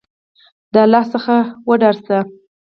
د 0.73 0.75
الله 0.85 1.03
څخه 1.13 1.35
وډار 1.67 1.95
شه! 2.05 2.19